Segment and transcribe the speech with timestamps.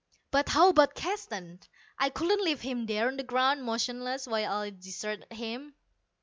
[0.31, 1.59] But how about Keston?
[1.99, 5.75] I couldn't leave him there on the ground, motionless, while I deserted him.